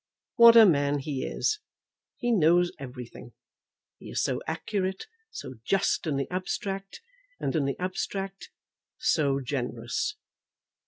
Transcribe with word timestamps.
What 0.37 0.57
a 0.57 0.65
man 0.65 0.97
he 0.97 1.23
is! 1.27 1.59
He 2.17 2.31
knows 2.31 2.71
everything. 2.79 3.33
He 3.99 4.09
is 4.09 4.19
so 4.19 4.41
accurate; 4.47 5.05
so 5.29 5.59
just 5.63 6.07
in 6.07 6.15
the 6.17 6.27
abstract, 6.33 7.01
and 7.39 7.55
in 7.55 7.65
the 7.65 7.77
abstract 7.77 8.49
so 8.97 9.41
generous!" 9.41 10.15